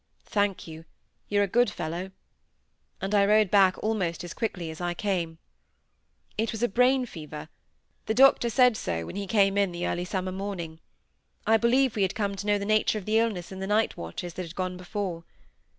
"Thank 0.25 0.67
you, 0.67 0.85
you're 1.29 1.43
a 1.43 1.47
good 1.47 1.69
fellow!" 1.69 2.09
and 3.01 3.13
I 3.13 3.23
rode 3.23 3.51
back 3.51 3.77
almost 3.83 4.23
as 4.23 4.33
quickly 4.33 4.71
as 4.71 4.81
I 4.81 4.95
came. 4.95 5.37
It 6.39 6.51
was 6.51 6.63
a 6.63 6.67
brain 6.67 7.05
fever. 7.05 7.49
The 8.07 8.15
doctor 8.15 8.49
said 8.49 8.75
so, 8.75 9.05
when 9.05 9.15
he 9.15 9.27
came 9.27 9.59
in 9.59 9.71
the 9.71 9.85
early 9.85 10.05
summer 10.05 10.31
morning. 10.31 10.79
I 11.45 11.57
believe 11.57 11.95
we 11.95 12.01
had 12.01 12.15
come 12.15 12.33
to 12.37 12.47
know 12.47 12.57
the 12.57 12.65
nature 12.65 12.97
of 12.97 13.05
the 13.05 13.19
illness 13.19 13.51
in 13.51 13.59
the 13.59 13.67
night 13.67 13.95
watches 13.95 14.33
that 14.33 14.41
had 14.43 14.55
gone 14.55 14.75
before. 14.75 15.23